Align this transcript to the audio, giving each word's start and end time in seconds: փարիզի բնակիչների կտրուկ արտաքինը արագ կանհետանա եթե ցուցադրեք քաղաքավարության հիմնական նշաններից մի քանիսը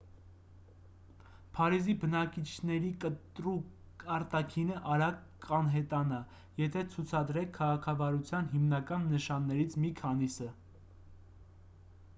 փարիզի 1.57 1.93
բնակիչների 2.03 2.89
կտրուկ 3.03 4.05
արտաքինը 4.17 4.79
արագ 4.95 5.21
կանհետանա 5.45 6.23
եթե 6.63 6.85
ցուցադրեք 6.97 7.53
քաղաքավարության 7.61 8.51
հիմնական 8.59 9.09
նշաններից 9.17 9.77
մի 9.87 9.93
քանիսը 10.05 10.49